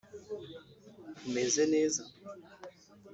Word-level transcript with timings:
umeze 1.25 1.63
neza 1.73 2.01